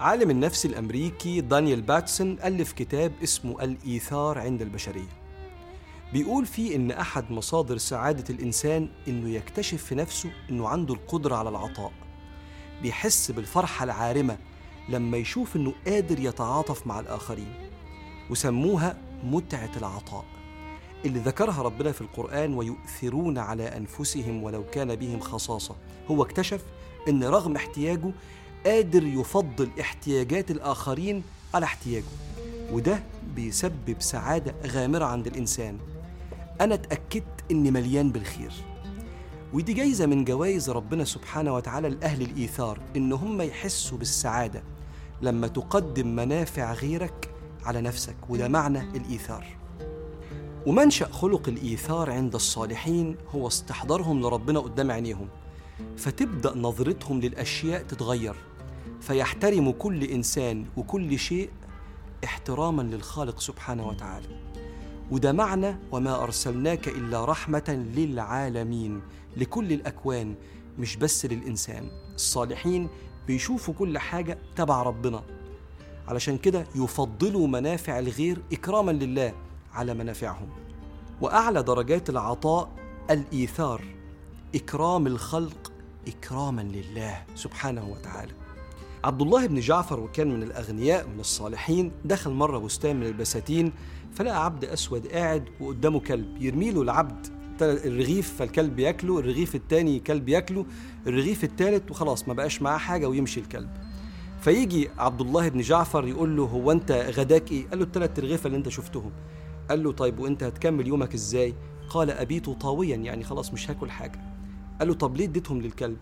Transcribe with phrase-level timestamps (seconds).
[0.00, 5.18] عالم النفس الأمريكي دانيال باتسون ألف كتاب اسمه الإيثار عند البشرية.
[6.12, 11.48] بيقول فيه إن أحد مصادر سعادة الإنسان إنه يكتشف في نفسه إنه عنده القدرة على
[11.48, 11.92] العطاء.
[12.82, 14.38] بيحس بالفرحة العارمة
[14.88, 17.54] لما يشوف إنه قادر يتعاطف مع الآخرين.
[18.30, 20.24] وسموها متعة العطاء.
[21.04, 25.76] اللي ذكرها ربنا في القرآن ويؤثرون على أنفسهم ولو كان بهم خصاصة.
[26.10, 26.62] هو اكتشف
[27.08, 28.10] إن رغم احتياجه
[28.66, 31.22] قادر يفضل احتياجات الآخرين
[31.54, 32.04] على احتياجه
[32.72, 33.02] وده
[33.34, 35.78] بيسبب سعادة غامرة عند الإنسان.
[36.60, 38.52] أنا اتأكدت إني مليان بالخير.
[39.52, 44.62] ودي جايزة من جوائز ربنا سبحانه وتعالى لأهل الإيثار إن هم يحسوا بالسعادة
[45.22, 47.30] لما تقدم منافع غيرك
[47.64, 49.46] على نفسك وده معنى الإيثار.
[50.66, 55.28] ومنشأ خلق الإيثار عند الصالحين هو استحضارهم لربنا قدام عينيهم
[55.96, 58.47] فتبدأ نظرتهم للأشياء تتغير.
[59.00, 61.50] فيحترموا كل إنسان وكل شيء
[62.24, 64.26] احتراما للخالق سبحانه وتعالى.
[65.10, 69.00] وده معنى وما أرسلناك إلا رحمة للعالمين
[69.36, 70.34] لكل الأكوان
[70.78, 71.90] مش بس للإنسان.
[72.14, 72.88] الصالحين
[73.26, 75.22] بيشوفوا كل حاجة تبع ربنا.
[76.08, 79.32] علشان كده يفضلوا منافع الغير إكراما لله
[79.72, 80.48] على منافعهم.
[81.20, 82.70] وأعلى درجات العطاء
[83.10, 83.84] الإيثار
[84.54, 85.72] إكرام الخلق
[86.08, 88.32] إكراما لله سبحانه وتعالى.
[89.04, 93.72] عبد الله بن جعفر وكان من الأغنياء من الصالحين دخل مرة بستان من البساتين
[94.14, 97.26] فلقى عبد أسود قاعد وقدامه كلب يرمي له العبد.
[97.62, 100.66] الرغيف فالكلب ياكله الرغيف التاني كلب ياكله
[101.06, 103.70] الرغيف التالت وخلاص ما بقاش معاه حاجة ويمشي الكلب.
[104.40, 108.46] فيجي عبد الله بن جعفر يقول له هو أنت غداك إيه؟ قال له الثلاث رغيفة
[108.46, 109.10] اللي أنت شفتهم.
[109.70, 111.54] قال له طيب وأنت هتكمل يومك إزاي؟
[111.90, 114.20] قال أبيت طاويا يعني خلاص مش هاكل حاجة.
[114.78, 115.98] قال له طب ليه اديتهم للكلب؟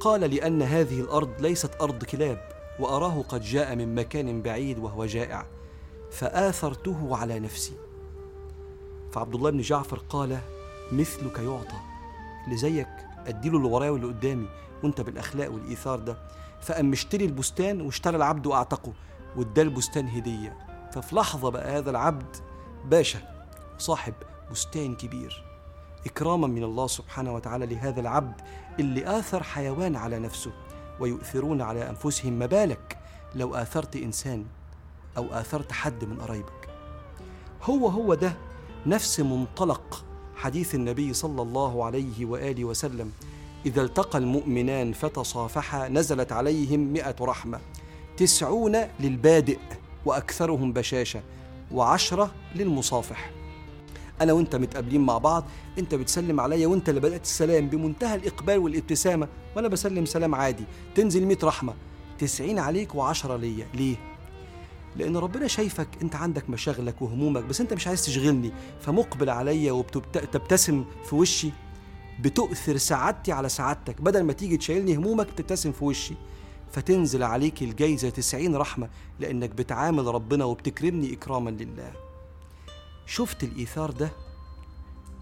[0.00, 2.48] قال لأن هذه الأرض ليست أرض كلاب
[2.80, 5.46] وأراه قد جاء من مكان بعيد وهو جائع
[6.10, 7.72] فآثرته على نفسي.
[9.12, 10.38] فعبد الله بن جعفر قال
[10.92, 11.76] مثلك يعطى.
[12.44, 12.88] اللي زيك
[13.26, 14.48] أديله اللي ورايا واللي قدامي
[14.82, 16.16] وأنت بالأخلاق والإيثار ده.
[16.60, 18.92] فقام مشتري البستان واشترى العبد وأعتقه
[19.36, 20.56] واداه البستان هدية.
[20.92, 22.36] ففي لحظة بقى هذا العبد
[22.84, 23.18] باشا
[23.78, 24.14] صاحب
[24.50, 25.44] بستان كبير.
[26.06, 28.40] إكراما من الله سبحانه وتعالى لهذا العبد
[28.80, 30.52] اللي آثر حيوان على نفسه
[31.00, 32.98] ويؤثرون على أنفسهم ما بالك
[33.34, 34.44] لو آثرت إنسان
[35.16, 36.68] أو آثرت حد من قرايبك.
[37.62, 38.36] هو هو ده
[38.86, 40.04] نفس منطلق
[40.36, 43.12] حديث النبي صلى الله عليه وآله وسلم.
[43.66, 47.60] إذا التقى المؤمنان فتصافحا نزلت عليهم مئة رحمة
[48.16, 49.58] تسعون للبادئ
[50.04, 51.22] وأكثرهم بشاشة
[51.72, 53.30] وعشرة للمصافح.
[54.20, 55.44] أنا وأنت متقابلين مع بعض
[55.78, 60.64] أنت بتسلم عليا وأنت اللي بدأت السلام بمنتهى الإقبال والابتسامة وأنا بسلم سلام عادي.
[60.94, 61.74] تنزل 100 رحمة.
[62.18, 63.66] 90 عليك و10 ليا.
[63.74, 63.96] ليه؟
[64.96, 68.52] لأن ربنا شايفك أنت عندك مشاغلك وهمومك بس أنت مش عايز تشغلني.
[68.80, 71.50] فمقبل عليا وبتبتسم في وشي.
[72.20, 74.00] بتؤثر سعادتي على سعادتك.
[74.00, 76.14] بدل ما تيجي تشيلني همومك بتبتسم في وشي.
[76.72, 78.88] فتنزل عليك الجايزة 90 رحمة
[79.20, 82.05] لأنك بتعامل ربنا وبتكرمني إكراما لله.
[83.06, 84.10] شفت الإيثار ده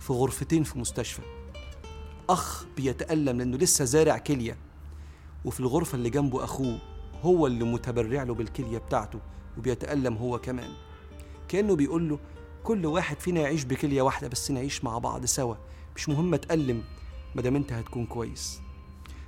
[0.00, 1.22] في غرفتين في مستشفى.
[2.28, 4.56] أخ بيتألم لأنه لسه زارع كلية
[5.44, 6.78] وفي الغرفة اللي جنبه أخوه
[7.22, 9.18] هو اللي متبرع له بالكلية بتاعته
[9.58, 10.70] وبيتألم هو كمان.
[11.48, 12.18] كأنه بيقول له
[12.64, 15.54] كل واحد فينا يعيش بكلية واحدة بس نعيش مع بعض سوا.
[15.96, 16.84] مش مهم أتألم
[17.34, 18.60] مادام أنت هتكون كويس.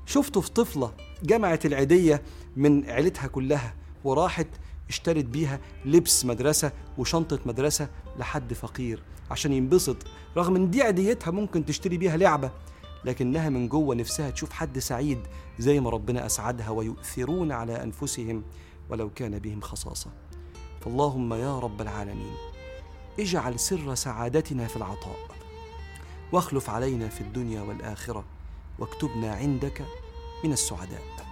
[0.07, 0.93] شفته في طفلة
[1.23, 2.23] جمعت العيدية
[2.57, 4.47] من عيلتها كلها وراحت
[4.89, 7.89] اشترت بيها لبس مدرسة وشنطة مدرسة
[8.19, 9.97] لحد فقير عشان ينبسط
[10.37, 12.51] رغم إن دي عيديتها ممكن تشتري بيها لعبة
[13.05, 15.19] لكنها من جوه نفسها تشوف حد سعيد
[15.59, 18.45] زي ما ربنا أسعدها ويؤثرون على أنفسهم
[18.91, 20.11] ولو كان بهم خصاصة.
[20.81, 22.35] فاللهم يا رب العالمين
[23.21, 25.17] اجعل سر سعادتنا في العطاء
[26.33, 28.25] واخلف علينا في الدنيا والآخرة
[28.79, 29.83] واكتبنا عندك
[30.45, 31.28] من السعداء.